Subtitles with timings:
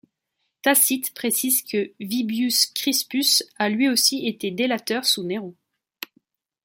[0.63, 5.55] Tacite précise que Vibius Crispus a lui aussi été délateur sous Néron.